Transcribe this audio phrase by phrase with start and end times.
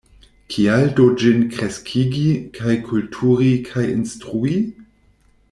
[0.53, 2.23] Kial do ĝin kreskigi
[2.57, 4.57] kaj kulturi kaj instrui?